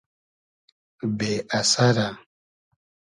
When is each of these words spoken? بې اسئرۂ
بې 1.17 1.33
اسئرۂ 1.59 2.07